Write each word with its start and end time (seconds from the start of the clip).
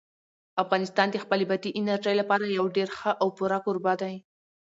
افغانستان 0.63 1.07
د 1.11 1.15
خپلې 1.23 1.45
بادي 1.49 1.69
انرژي 1.79 2.13
لپاره 2.21 2.45
یو 2.57 2.65
ډېر 2.75 2.89
ښه 2.97 3.11
او 3.21 3.27
پوره 3.37 3.59
کوربه 3.65 3.93
دی. 4.01 4.15